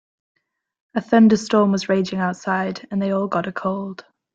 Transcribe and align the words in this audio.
A 0.95 1.01
thunderstorm 1.01 1.71
was 1.71 1.87
raging 1.87 2.17
outside 2.17 2.87
and 2.89 2.99
they 2.99 3.11
all 3.11 3.27
got 3.27 3.45
a 3.45 3.51
cold. 3.51 4.03